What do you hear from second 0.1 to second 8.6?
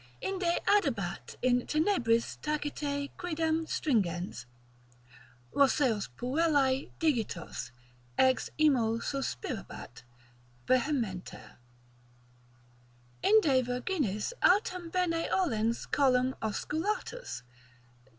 Inde Adibat in tenebris tacite quidem stringens Roseos puellae digitos, ex